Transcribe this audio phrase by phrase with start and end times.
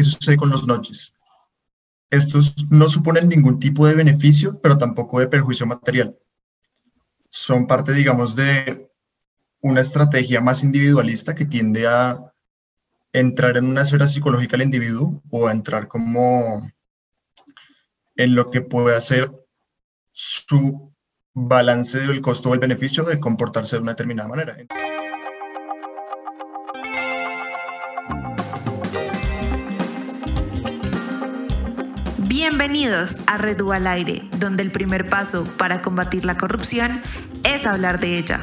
[0.00, 1.14] ¿qué sucede con los notches?
[2.08, 6.18] Estos no suponen ningún tipo de beneficio, pero tampoco de perjuicio material.
[7.28, 8.90] Son parte, digamos, de
[9.60, 12.32] una estrategia más individualista que tiende a
[13.12, 16.66] entrar en una esfera psicológica del individuo o a entrar como
[18.16, 19.30] en lo que puede hacer
[20.12, 20.94] su
[21.34, 24.56] balance del costo o el beneficio de comportarse de una determinada manera.
[32.42, 37.02] Bienvenidos a Redu al Aire, donde el primer paso para combatir la corrupción
[37.44, 38.40] es hablar de ella.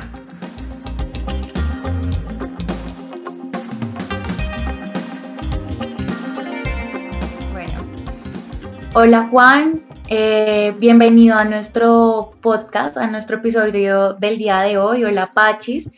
[8.94, 15.06] Hola Juan, eh, bienvenido a nuestro podcast, a nuestro episodio del día de hoy.
[15.06, 15.90] Hola Pachis.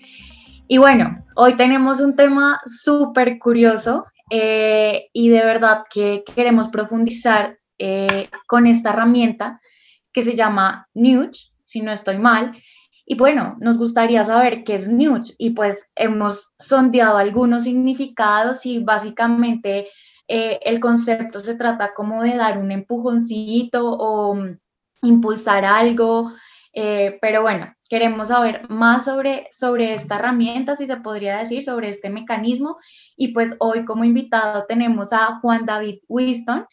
[0.69, 7.58] Y bueno, hoy tenemos un tema súper curioso eh, y de verdad que queremos profundizar
[7.79, 9.61] eh, con esta herramienta
[10.13, 12.61] que se llama Nudge, si no estoy mal.
[13.05, 18.79] Y bueno, nos gustaría saber qué es Nudge y pues hemos sondeado algunos significados y
[18.79, 19.87] básicamente
[20.27, 24.59] eh, el concepto se trata como de dar un empujoncito o mm,
[25.01, 26.31] impulsar algo,
[26.71, 31.89] eh, pero bueno, queremos saber más sobre, sobre esta herramienta, si se podría decir, sobre
[31.89, 32.77] este mecanismo.
[33.17, 36.67] Y pues hoy como invitado tenemos a Juan David Winston,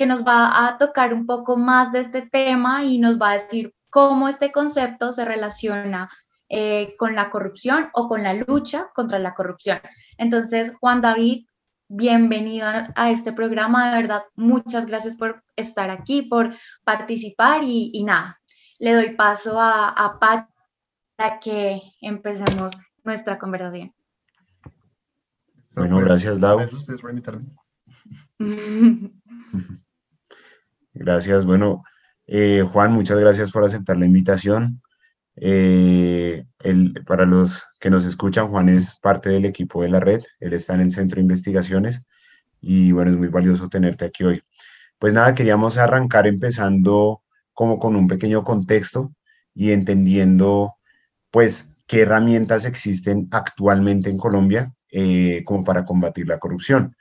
[0.00, 3.34] que nos va a tocar un poco más de este tema y nos va a
[3.34, 6.08] decir cómo este concepto se relaciona
[6.48, 9.78] eh, con la corrupción o con la lucha contra la corrupción.
[10.16, 11.44] Entonces, Juan David,
[11.86, 13.90] bienvenido a este programa.
[13.90, 18.40] De verdad, muchas gracias por estar aquí, por participar y, nada,
[18.78, 20.48] le doy paso a, a Pat
[21.14, 22.72] para que empecemos
[23.04, 23.92] nuestra conversación.
[25.76, 26.56] Bueno, gracias, Dau.
[26.56, 26.86] Gracias.
[31.46, 31.82] Bueno,
[32.26, 34.82] eh, Juan, muchas gracias por aceptar la invitación.
[35.36, 36.44] Eh,
[37.06, 40.74] para los que nos escuchan, Juan es parte del equipo de la red, él está
[40.74, 42.02] en el centro de investigaciones
[42.60, 44.42] y bueno, es muy valioso tenerte aquí hoy.
[44.98, 47.22] Pues nada, queríamos arrancar empezando
[47.54, 49.14] como con un pequeño contexto
[49.54, 50.74] y entendiendo
[51.30, 56.94] pues qué herramientas existen actualmente en Colombia eh, como para combatir la corrupción.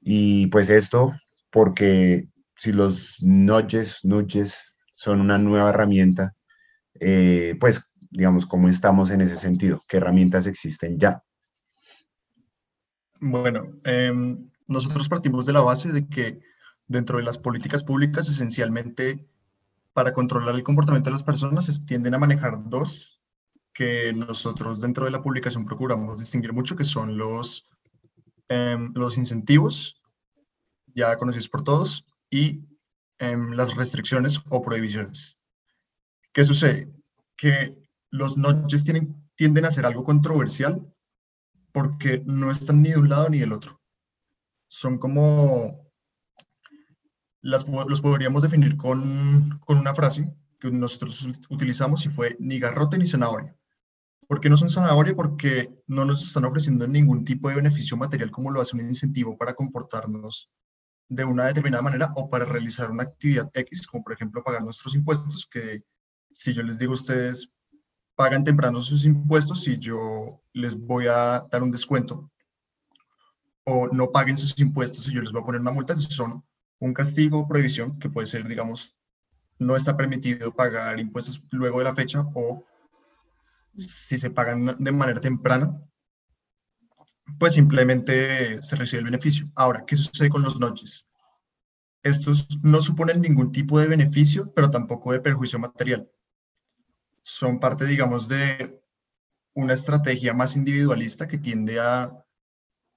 [0.00, 1.12] Y pues esto
[1.50, 6.34] porque si los nudges, nudges son una nueva herramienta,
[6.98, 9.82] eh, pues digamos, ¿cómo estamos en ese sentido?
[9.88, 11.22] ¿Qué herramientas existen ya?
[13.20, 16.40] Bueno, em, nosotros partimos de la base de que
[16.86, 19.28] dentro de las políticas públicas, esencialmente,
[19.92, 23.20] para controlar el comportamiento de las personas, tienden a manejar dos
[23.72, 27.66] que nosotros dentro de la publicación procuramos distinguir mucho, que son los,
[28.48, 30.00] em, los incentivos,
[30.94, 32.64] ya conocidos por todos, y
[33.18, 35.38] em, las restricciones o prohibiciones.
[36.32, 36.92] ¿Qué sucede?
[37.36, 37.76] Que
[38.10, 40.86] los noches tienen, tienden a ser algo controversial
[41.72, 43.80] porque no están ni de un lado ni del otro.
[44.68, 45.90] Son como,
[47.42, 47.64] los
[48.02, 53.56] podríamos definir con, con una frase que nosotros utilizamos y fue ni garrote ni zanahoria.
[54.26, 55.14] ¿Por qué no son zanahoria?
[55.14, 59.36] Porque no nos están ofreciendo ningún tipo de beneficio material como lo hace un incentivo
[59.36, 60.50] para comportarnos
[61.08, 64.94] de una determinada manera o para realizar una actividad X, como por ejemplo pagar nuestros
[64.94, 65.82] impuestos, que
[66.30, 67.50] si yo les digo a ustedes,
[68.16, 72.30] pagan temprano sus impuestos y yo les voy a dar un descuento,
[73.64, 76.44] o no paguen sus impuestos y yo les voy a poner una multa, eso son
[76.78, 78.96] un castigo o prohibición que puede ser, digamos,
[79.58, 82.64] no está permitido pagar impuestos luego de la fecha o
[83.76, 85.80] si se pagan de manera temprana,
[87.38, 89.50] pues simplemente se recibe el beneficio.
[89.54, 91.06] Ahora, ¿qué sucede con los noches?
[92.02, 96.08] Estos no suponen ningún tipo de beneficio, pero tampoco de perjuicio material.
[97.22, 98.80] Son parte, digamos, de
[99.54, 102.24] una estrategia más individualista que tiende a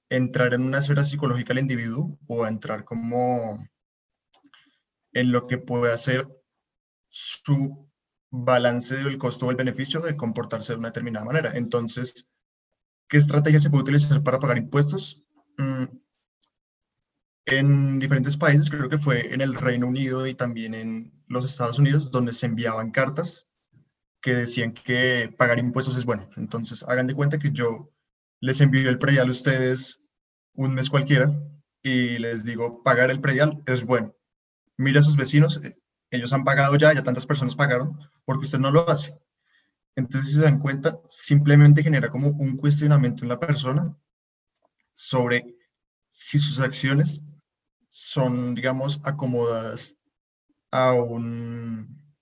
[0.08, 3.66] entrar en una esfera psicológica del individuo o a entrar como
[5.12, 6.28] en lo que puede hacer
[7.08, 7.88] su
[8.30, 11.56] balance del costo o el beneficio de comportarse de una determinada manera.
[11.56, 12.28] Entonces,
[13.10, 15.24] ¿Qué estrategia se puede utilizar para pagar impuestos?
[15.58, 15.84] Mm,
[17.46, 21.80] en diferentes países, creo que fue en el Reino Unido y también en los Estados
[21.80, 23.48] Unidos, donde se enviaban cartas
[24.22, 26.30] que decían que pagar impuestos es bueno.
[26.36, 27.90] Entonces, hagan de cuenta que yo
[28.40, 30.00] les envío el predial a ustedes
[30.54, 31.32] un mes cualquiera
[31.82, 34.14] y les digo, pagar el predial es bueno.
[34.76, 35.76] Mira a sus vecinos, eh,
[36.12, 39.18] ellos han pagado ya, ya tantas personas pagaron, porque usted no lo hace.
[39.96, 43.96] Entonces, si se dan cuenta, simplemente genera como un cuestionamiento en la persona
[44.94, 45.56] sobre
[46.10, 47.24] si sus acciones
[47.88, 49.96] son, digamos, acomodadas
[50.70, 52.14] a un,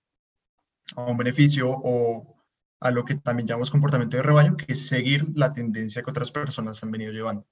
[0.95, 2.35] a un beneficio o
[2.79, 6.31] a lo que también llamamos comportamiento de rebaño, que es seguir la tendencia que otras
[6.31, 7.45] personas han venido llevando.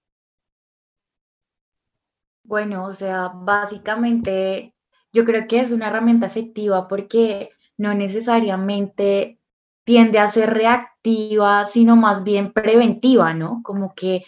[2.43, 4.73] Bueno, o sea, básicamente
[5.11, 9.36] yo creo que es una herramienta efectiva porque no necesariamente
[9.87, 13.61] tiende a ser reactiva, sino más bien preventiva, ¿no?
[13.63, 14.25] Como que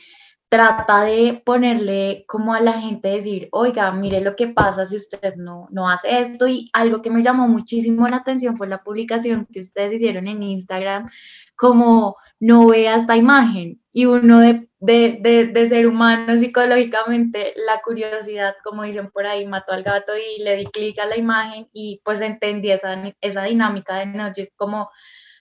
[0.48, 5.36] trata de ponerle como a la gente decir, oiga, mire lo que pasa si usted
[5.36, 6.48] no, no hace esto.
[6.48, 10.44] Y algo que me llamó muchísimo la atención fue la publicación que ustedes hicieron en
[10.44, 11.10] Instagram,
[11.58, 13.82] como no vea esta imagen.
[13.92, 19.74] Y uno de, de, de, ser humano psicológicamente, la curiosidad, como dicen por ahí, mató
[19.74, 23.98] al gato y le di clic a la imagen y pues entendí esa, esa dinámica
[23.98, 24.90] de noche, como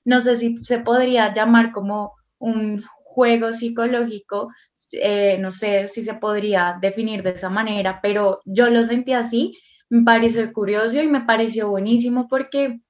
[0.08, 4.48] no sé si se podría llamar como un juego psicológico
[4.92, 9.58] eh, no sé si se podría definir de esa manera, pero yo lo sentí así,
[9.90, 12.80] me pareció curioso y me pareció buenísimo porque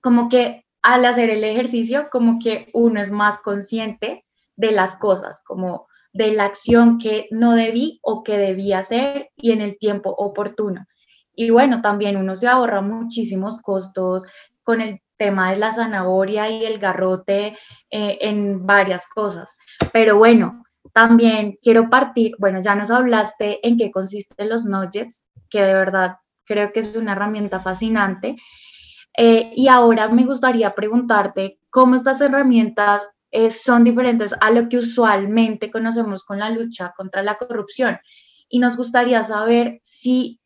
[0.00, 4.24] como que al hacer el ejercicio, como que uno es más consciente
[4.56, 9.50] de las cosas, como de la acción que no debí o que debía hacer y
[9.50, 10.86] en el tiempo oportuno.
[11.34, 14.24] Y bueno, también uno se ahorra muchísimos costos
[14.62, 17.58] con el tema de la zanahoria y el garrote
[17.90, 19.58] eh, en varias cosas.
[19.92, 20.64] Pero bueno,
[20.94, 26.16] también quiero partir, bueno, ya nos hablaste en qué consisten los nuggets, que de verdad
[26.46, 28.36] creo que es una herramienta fascinante.
[29.14, 34.78] Eh, y ahora me gustaría preguntarte cómo estas herramientas eh, son diferentes a lo que
[34.78, 37.98] usualmente conocemos con la lucha contra la corrupción.
[38.48, 40.39] Y nos gustaría saber si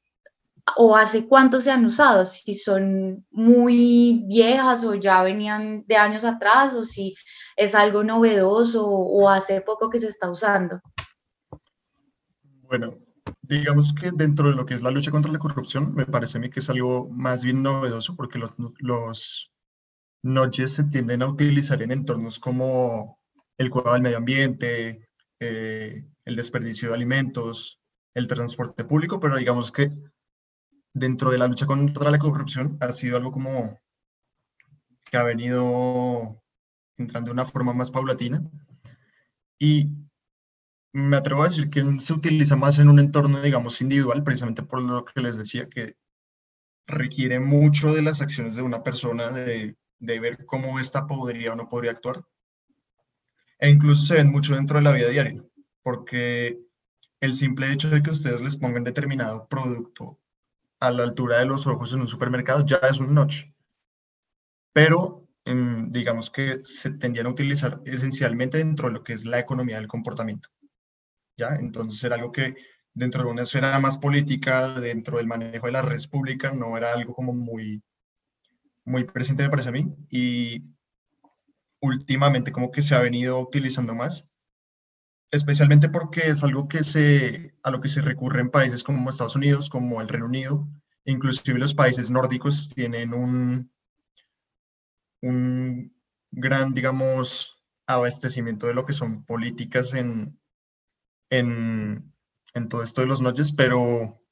[0.76, 6.25] o hace cuánto se han usado, si son muy viejas o ya venían de años
[6.25, 7.14] atrás o si
[7.56, 10.81] es algo novedoso o hace poco que se está usando.
[12.62, 12.99] Bueno,
[13.43, 16.40] digamos que dentro de lo que es la lucha contra la corrupción, me parece a
[16.40, 19.52] mí que es algo más bien novedoso porque los, los
[20.22, 23.19] noches se tienden a utilizar en entornos como
[23.58, 25.08] el cuidado del medio ambiente,
[25.38, 27.81] eh, el desperdicio de alimentos,
[28.14, 29.93] el transporte público, pero digamos que
[30.94, 33.79] dentro de la lucha contra la corrupción ha sido algo como
[35.05, 36.41] que ha venido
[36.96, 38.43] entrando de una forma más paulatina
[39.58, 39.91] y
[40.93, 44.81] me atrevo a decir que se utiliza más en un entorno, digamos, individual, precisamente por
[44.81, 45.96] lo que les decía, que
[46.87, 51.56] requiere mucho de las acciones de una persona, de, de ver cómo ésta podría o
[51.56, 52.25] no podría actuar.
[53.58, 55.43] E incluso se ven mucho dentro de la vida diaria,
[55.82, 56.61] porque
[57.20, 60.20] el simple hecho de que ustedes les pongan determinado producto
[60.86, 63.44] a la altura de los ojos en un supermercado ya es un notch.
[64.72, 69.38] Pero em, digamos que se tendían a utilizar esencialmente dentro de lo que es la
[69.38, 70.48] economía del comportamiento.
[71.36, 71.56] ¿ya?
[71.56, 72.54] Entonces era algo que
[72.92, 76.92] dentro de una esfera más política, dentro del manejo de la red pública, no era
[76.92, 77.82] algo como muy,
[78.84, 79.94] muy presente, me parece a mí.
[80.10, 80.64] Y
[81.81, 84.28] últimamente como que se ha venido utilizando más
[85.34, 89.36] especialmente porque es algo que se, a lo que se recurre en países como Estados
[89.36, 90.69] Unidos, como el Reino Unido,
[91.04, 93.70] inclusive los países nórdicos tienen un,
[95.22, 95.92] un
[96.31, 100.38] gran, digamos, abastecimiento de lo que son políticas en,
[101.31, 102.12] en,
[102.69, 104.22] todo esto de los noches, pero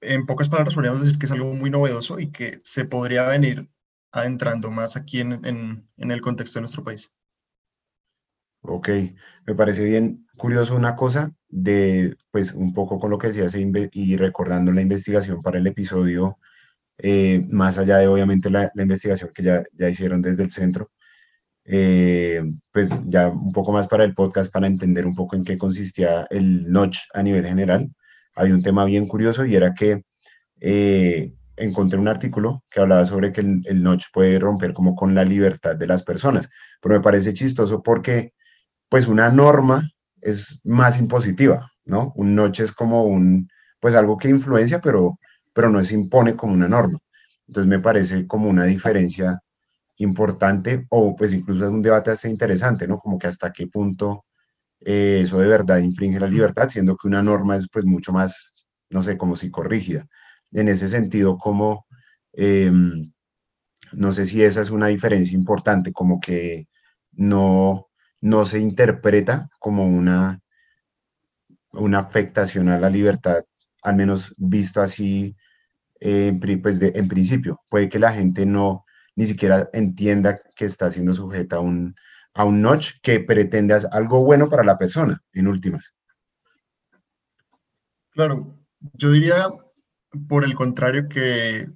[0.00, 3.68] en pocas palabras podríamos decir que es algo muy novedoso y que se podría venir
[4.12, 7.12] adentrando más aquí en, en el contexto de nuestro país.
[8.66, 8.88] Ok,
[9.46, 14.16] me parece bien curioso una cosa de, pues un poco con lo que decías y
[14.16, 16.38] recordando la investigación para el episodio,
[16.98, 20.90] eh, más allá de obviamente la, investigación que ya, ya hicieron desde el centro,
[21.66, 22.42] eh,
[22.72, 26.26] pues ya un poco más para el podcast, para entender un poco en qué consistía
[26.30, 27.90] el notch a nivel general.
[28.34, 30.04] Había un tema bien curioso y era que
[30.60, 35.14] eh, encontré un artículo que hablaba sobre que el, el notch puede romper como con
[35.14, 36.48] la libertad de las personas,
[36.80, 38.32] pero me parece chistoso porque
[38.94, 42.12] pues una norma es más impositiva, ¿no?
[42.14, 43.48] Un noche es como un,
[43.80, 45.18] pues algo que influencia, pero,
[45.52, 47.00] pero no se impone como una norma.
[47.48, 49.40] Entonces me parece como una diferencia
[49.96, 53.00] importante o pues incluso es un debate hasta interesante, ¿no?
[53.00, 54.26] Como que hasta qué punto
[54.78, 58.68] eh, eso de verdad infringe la libertad, siendo que una norma es pues mucho más,
[58.90, 60.06] no sé, como psicorrígida.
[60.52, 61.84] En ese sentido, como,
[62.32, 63.12] em,
[63.92, 66.68] no sé si esa es una diferencia importante, como que
[67.10, 67.88] no,
[68.24, 70.40] no se interpreta como una,
[71.72, 73.44] una afectación a la libertad,
[73.82, 75.36] al menos visto así
[76.00, 77.60] eh, pues en principio.
[77.68, 81.94] Puede que la gente no ni siquiera entienda que está siendo sujeta a un,
[82.32, 85.94] a un notch que pretende algo bueno para la persona, en últimas.
[88.08, 88.58] Claro,
[88.94, 89.48] yo diría
[90.30, 91.68] por el contrario que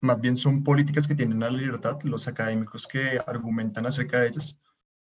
[0.00, 4.58] más bien son políticas que tienen la libertad, los académicos que argumentan acerca de ellas.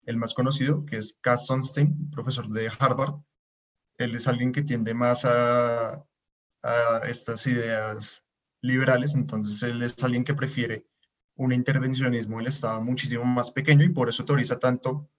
[0.06, 3.22] El más conocido, que es Cass Sunstein, profesor de Harvard,
[3.98, 6.06] él es alguien que tiende más a,
[7.08, 8.24] estas ideas
[8.62, 10.86] liberales, entonces él es alguien que prefiere
[11.36, 15.10] un intervencionismo del Estado muchísimo más pequeño y por eso teoriza tanto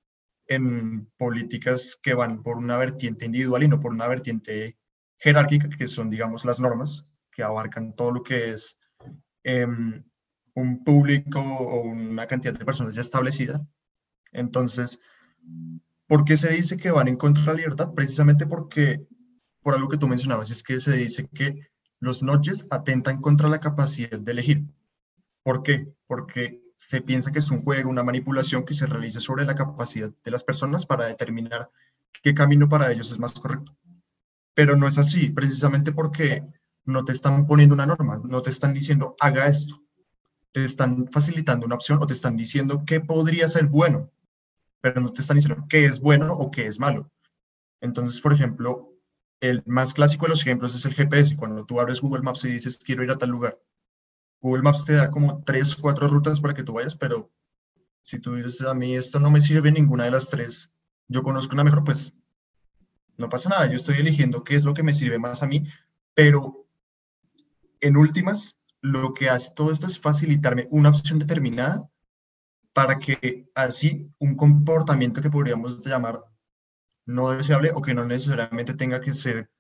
[0.47, 4.79] en políticas que van por una vertiente individual y no por una vertiente
[5.19, 8.79] jerárquica, que son, digamos, las normas, que abarcan todo lo que es
[9.43, 10.05] em,
[10.55, 13.67] un público o una cantidad de personas ya establecida.
[14.33, 15.01] Entonces,
[16.07, 17.93] ¿por qué se dice que van en contra de la libertad?
[17.95, 19.07] Precisamente porque,
[19.63, 21.71] por algo que tú mencionabas, es que se dice que
[22.01, 24.65] los notches atentan contra la capacidad de elegir.
[25.43, 25.93] ¿Por qué?
[26.07, 30.11] Porque se piensa que es un juego, una manipulación que se realiza sobre la capacidad
[30.25, 31.71] de las personas para determinar
[32.23, 33.77] qué camino para ellos es más correcto.
[34.55, 36.45] Pero no es así, precisamente porque
[36.85, 39.81] no te están poniendo una norma, no te están diciendo haga esto,
[40.51, 44.11] te están facilitando una opción o te están diciendo qué podría ser bueno,
[44.83, 47.11] pero no te están diciendo qué es bueno o qué es malo.
[47.81, 48.93] Entonces, por ejemplo,
[49.41, 51.37] el más clásico de los ejemplos es el GPS.
[51.37, 53.59] Cuando tú abres Google Maps y dices quiero ir a tal lugar,
[54.41, 57.31] Google Maps te da como tres, cuatro rutas para que tú vayas, pero
[58.03, 60.73] si tú dices a mí esto no me sirve ninguna de las tres,
[61.07, 62.13] yo conozco una mejor, pues
[63.17, 65.65] no pasa nada, yo estoy eligiendo qué es lo que me sirve más a mí,
[66.15, 66.67] pero
[67.81, 71.89] en últimas, lo que hace todo esto es facilitarme una opción determinada
[72.73, 76.25] para que así un comportamiento que podríamos llamar
[77.07, 79.51] no deseable o que no necesariamente tenga que ser,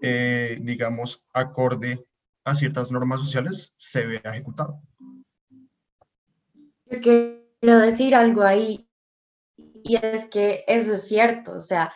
[0.00, 2.06] eh, digamos, acorde
[2.44, 4.80] a ciertas normas sociales, se vea ejecutado.
[6.86, 8.88] Yo quiero decir algo ahí,
[9.84, 11.92] y es que eso es cierto, o sea,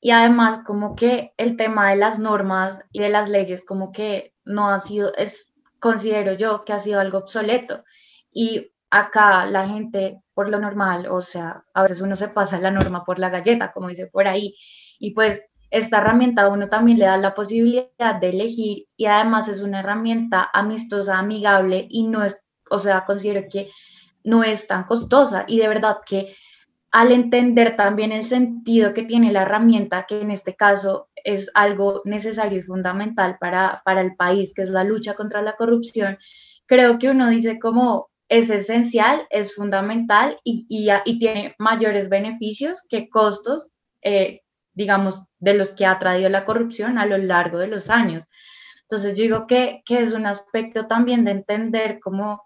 [0.00, 4.34] y además como que el tema de las normas y de las leyes como que
[4.44, 7.84] no ha sido, es, considero yo que ha sido algo obsoleto.
[8.30, 12.70] Y acá la gente, por lo normal, o sea, a veces uno se pasa la
[12.70, 14.54] norma por la galleta, como dice por ahí,
[15.00, 19.48] y pues esta herramienta a uno también le da la posibilidad de elegir y además
[19.48, 23.70] es una herramienta amistosa, amigable y no es, o sea, considero que
[24.22, 26.36] no es tan costosa y de verdad que
[26.92, 32.02] al entender también el sentido que tiene la herramienta, que en este caso es algo
[32.04, 36.18] necesario y fundamental para, para el país, que es la lucha contra la corrupción,
[36.66, 43.08] creo que uno dice como es esencial, es fundamental y, y, tiene mayores beneficios que
[43.08, 43.68] costos,
[44.02, 44.40] eh,
[44.72, 48.24] digamos, de los que ha traído la corrupción a lo largo de los años.
[48.82, 52.42] Entonces, yo digo que, que es un aspecto también de entender cómo,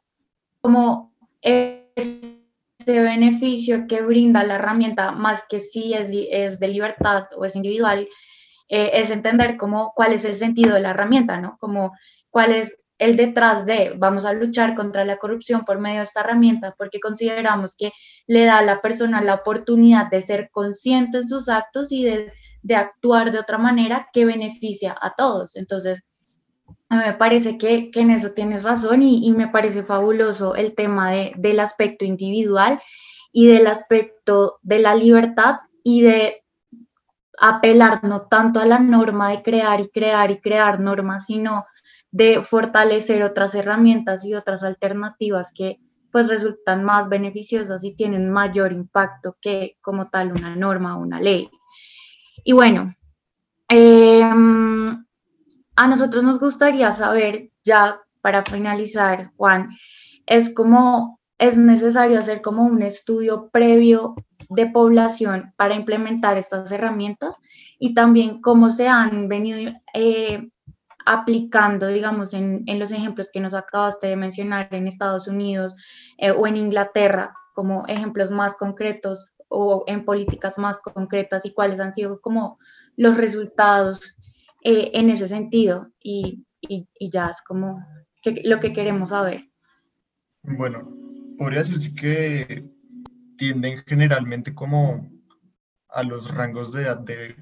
[0.60, 2.38] cómo es
[2.86, 8.08] beneficio que brinda la herramienta, más que si es, es de libertad o es individual,
[8.68, 11.56] eh, es entender cómo, cuál es el sentido de la herramienta, ¿no?
[11.58, 11.92] Como
[12.30, 16.20] cuál es el detrás de vamos a luchar contra la corrupción por medio de esta
[16.20, 17.92] herramienta, porque consideramos que
[18.26, 22.32] le da a la persona la oportunidad de ser consciente en sus actos y de,
[22.62, 25.56] de actuar de otra manera que beneficia a todos.
[25.56, 26.02] Entonces,
[26.90, 31.60] me parece que, en eso tienes razón y, me parece fabuloso el tema de, del
[31.60, 32.80] aspecto individual
[33.30, 36.44] y del aspecto de la libertad y de
[37.40, 41.66] apelar no tanto a la norma de crear y crear y crear normas, sino
[42.10, 45.78] de fortalecer otras herramientas y otras alternativas que
[46.10, 51.20] pues resultan más beneficiosas y tienen mayor impacto que como tal una norma o una
[51.20, 51.50] ley.
[52.44, 52.94] Y bueno,
[53.68, 59.68] eh, a nosotros nos gustaría saber, ya para finalizar, Juan,
[60.26, 64.16] es como es necesario hacer como un estudio previo
[64.50, 67.36] de población para implementar estas herramientas
[67.78, 70.50] y también cómo se han venido eh,
[71.08, 75.74] aplicando, digamos, en, los ejemplos que nos acabaste de mencionar en Estados Unidos
[76.18, 81.80] eh, o en Inglaterra, como ejemplos más concretos o en políticas más concretas y cuáles
[81.80, 82.58] han sido como
[82.96, 84.18] los resultados
[84.62, 86.44] eh, en ese sentido y,
[87.00, 87.82] ya es como
[88.44, 89.48] lo que queremos saber.
[90.42, 90.94] Bueno,
[91.38, 92.68] podría decirse que
[93.38, 95.08] tienden generalmente como
[95.88, 97.34] a los rangos de edad de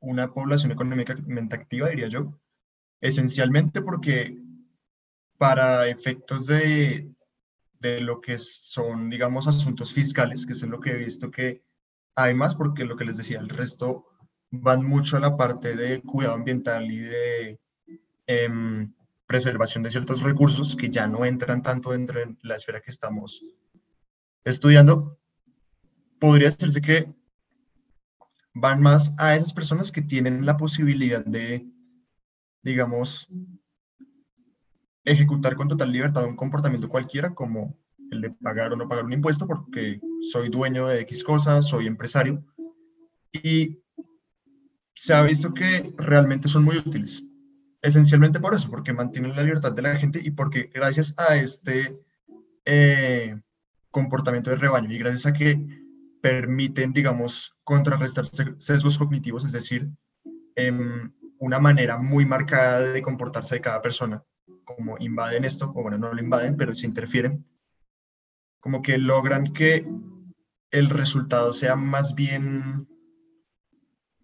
[0.00, 2.32] una población económicamente activa, diría yo,
[3.00, 4.36] esencialmente porque
[5.38, 7.10] para efectos de,
[7.80, 11.62] de lo que son, digamos, asuntos fiscales, que es lo que he visto que
[12.14, 14.06] hay más, porque lo que les decía, el resto
[14.50, 17.60] van mucho a la parte de cuidado ambiental y de
[18.26, 18.92] em,
[19.26, 23.44] preservación de ciertos recursos que ya no entran tanto dentro de la esfera que estamos
[24.44, 25.18] estudiando.
[26.18, 27.12] Podría decirse que
[28.54, 31.66] van más a esas personas que tienen la posibilidad de
[32.62, 33.28] digamos,
[35.04, 37.78] ejecutar con total libertad un comportamiento cualquiera como
[38.10, 40.00] el de pagar o no pagar un impuesto porque
[40.30, 42.44] soy dueño de X cosas, soy empresario.
[43.32, 43.78] Y
[44.94, 47.24] se ha visto que realmente son muy útiles.
[47.82, 51.96] Esencialmente por eso, porque mantienen la libertad de la gente y porque gracias a este
[52.64, 53.40] eh,
[53.90, 55.64] comportamiento de rebaño y gracias a que
[56.20, 59.88] permiten, digamos, contrarrestar sesgos cognitivos, es decir,
[60.56, 64.24] em, una manera muy marcada de comportarse de cada persona,
[64.64, 67.46] como invaden esto, o bueno, no lo invaden, pero se interfieren,
[68.60, 69.86] como que logran que
[70.70, 72.86] el resultado sea más bien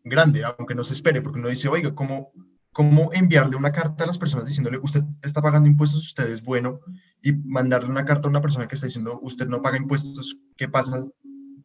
[0.04, 2.32] grande, aunque no se espere, porque uno dice, oiga, ¿cómo,
[2.72, 6.80] ¿cómo enviarle una carta a las personas diciéndole, usted está pagando impuestos, usted es bueno,
[7.22, 10.68] y mandarle una carta a una persona que está diciendo, usted no paga impuestos, ¿qué
[10.68, 11.02] pasa?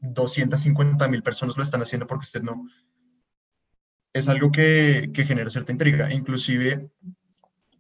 [0.01, 2.65] 250 mil personas lo están haciendo porque usted no.
[4.13, 6.11] Es algo que, que genera cierta intriga.
[6.11, 6.89] Inclusive,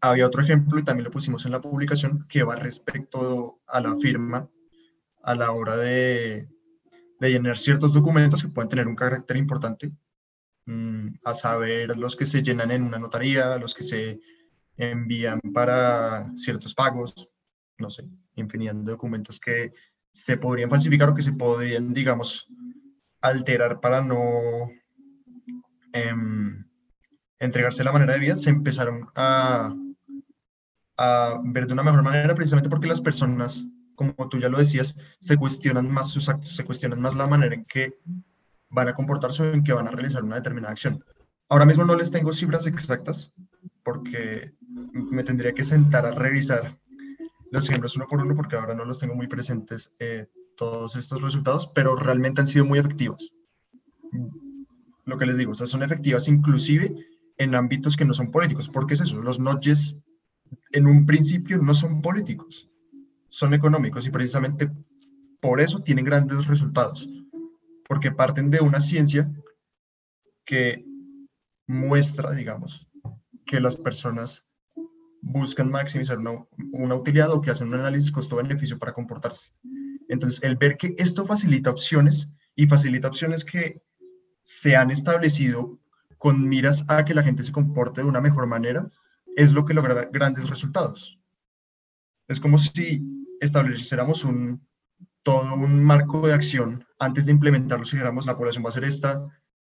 [0.01, 3.95] había otro ejemplo, y también lo pusimos en la publicación, que va respecto a la
[3.97, 4.49] firma
[5.23, 6.47] a la hora de,
[7.19, 9.91] de llenar ciertos documentos que pueden tener un carácter importante,
[10.65, 14.19] mm, a saber los que se llenan en una notaría, los que se
[14.77, 17.33] envían para ciertos pagos,
[17.77, 19.73] no sé, infinidad de documentos que
[20.11, 22.47] se podrían falsificar o que se podrían, digamos,
[23.21, 24.69] alterar para no
[25.93, 26.65] em,
[27.39, 29.75] entregarse la manera de vida, se empezaron a,
[31.45, 33.65] ver de una mejor manera precisamente porque las personas
[33.99, 37.53] como tú ya lo decías, se cuestionan más sus actos, se cuestionan más la manera
[37.53, 37.99] en que
[38.69, 41.03] van a comportarse o en que van a realizar una determinada acción.
[41.49, 43.33] Ahora mismo no les tengo cifras exactas
[43.83, 44.53] porque
[44.93, 46.79] me tendría que sentar a revisar
[47.51, 51.21] los ejemplos uno por uno porque ahora no los tengo muy presentes eh, todos estos
[51.21, 53.33] resultados, pero realmente han sido muy efectivas.
[55.09, 56.95] Lo que les digo, o sea, son efectivas inclusive
[57.37, 58.69] en ámbitos que no son políticos.
[58.69, 59.21] porque es eso?
[59.21, 59.99] Los notches
[60.71, 62.69] en un principio no son políticos
[63.29, 64.69] son económicos y precisamente
[65.39, 67.07] por eso tienen grandes resultados,
[67.87, 69.31] porque parten de una ciencia
[70.45, 70.83] que
[71.67, 72.87] muestra, digamos,
[73.45, 74.45] que las personas
[75.21, 79.51] buscan maximizar una, una utilidad o que hacen un análisis costo-beneficio para comportarse.
[80.09, 83.81] Entonces, el ver que esto facilita opciones y facilita opciones que
[84.49, 85.79] se han establecido
[86.17, 88.89] con miras a que la gente se comporte de una mejor manera,
[89.35, 91.19] es lo que logra grandes resultados.
[92.27, 93.03] Es como si
[93.39, 94.67] estableciéramos un,
[95.21, 98.85] todo un marco de acción antes de implementarlo, si dijéramos la población va a ser
[98.85, 99.23] esta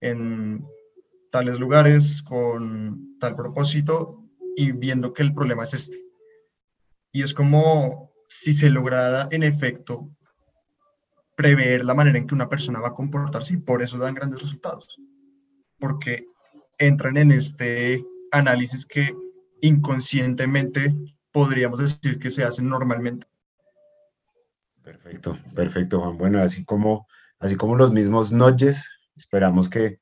[0.00, 0.64] en
[1.30, 4.24] tales lugares con tal propósito
[4.56, 6.02] y viendo que el problema es este.
[7.12, 10.08] Y es como si se lograra en efecto
[11.42, 14.40] prever la manera en que una persona va a comportarse y por eso dan grandes
[14.40, 14.96] resultados.
[15.81, 16.26] Porque
[16.78, 19.12] entran en este análisis que
[19.61, 20.94] inconscientemente
[21.33, 23.26] podríamos decir que se hacen normalmente.
[24.85, 26.16] Perfecto, perfecto, Juan.
[26.16, 27.09] Bueno, así como,
[27.40, 29.98] así como los mismos notches, esperamos que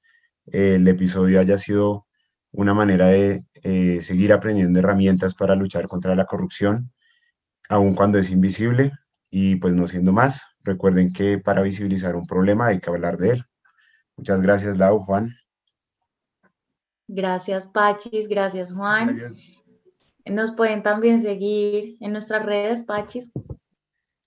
[0.52, 2.06] eh, el episodio haya sido
[2.52, 6.92] una manera de eh, seguir aprendiendo herramientas para luchar contra la corrupción,
[7.70, 8.92] aun cuando es invisible.
[9.30, 13.30] Y pues no siendo más, recuerden que para visibilizar un problema hay que hablar de
[13.30, 13.44] él.
[14.16, 15.34] Muchas gracias, Lau, Juan.
[17.08, 18.28] Gracias, Pachis.
[18.28, 19.18] Gracias, Juan.
[20.26, 23.32] Nos pueden también seguir en nuestras redes, Pachis.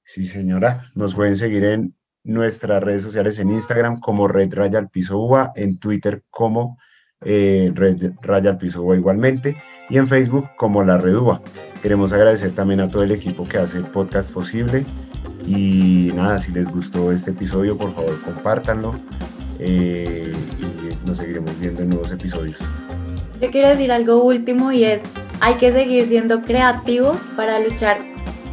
[0.04, 0.92] Sí, señora.
[0.96, 5.54] Nos pueden seguir en nuestras redes sociales en Instagram como Red Raya al Piso UA,
[5.56, 6.78] en Twitter como
[7.22, 9.56] eh, Red Raya al Piso UA igualmente
[9.90, 11.42] y en Facebook como La Red UA.
[11.82, 14.86] Queremos agradecer también a todo el equipo que hace el podcast posible
[15.46, 18.92] y nada, si les gustó este episodio, por favor compártanlo
[19.60, 22.58] eh, y nos seguiremos viendo en nuevos episodios.
[23.42, 25.02] Yo quiero decir algo último y es,
[25.42, 27.98] hay que seguir siendo creativos para luchar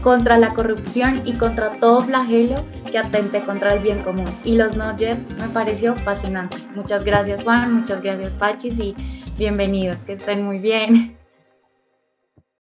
[0.02, 2.56] contra la corrupción y contra todo flagelo
[2.90, 4.26] que atente contra el bien común.
[4.44, 6.56] Y los no me pareció fascinante.
[6.74, 8.94] Muchas gracias Juan, muchas gracias Pachis y
[9.38, 11.16] bienvenidos, que estén muy bien.